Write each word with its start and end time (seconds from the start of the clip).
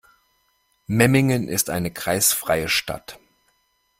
Memmingen 0.87 1.47
ist 1.47 1.69
eine 1.69 1.91
kreisfreie 1.91 2.69
Stadt. 2.69 3.19